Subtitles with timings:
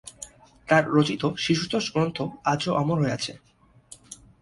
[0.67, 2.17] তার রচিত শিশুতোষ গ্রন্থ
[2.45, 3.33] আজও অমর হয়ে আছে।